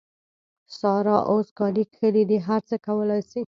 سارا 0.77 1.17
اوس 1.31 1.47
کالي 1.57 1.83
کښلي 1.91 2.23
دي؛ 2.29 2.37
هر 2.47 2.61
څه 2.69 2.75
کولای 2.85 3.21
سي. 3.29 3.41